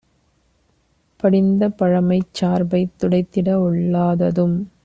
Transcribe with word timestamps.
படிந்தபழமைச் 1.19 2.33
சார்பைத் 2.33 2.95
துடைத்திட 2.99 3.49
ஒல்லாததும் 3.67 4.57